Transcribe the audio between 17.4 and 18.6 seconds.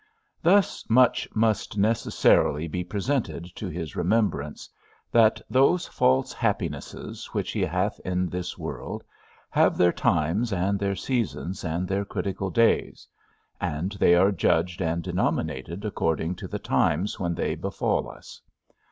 befall us.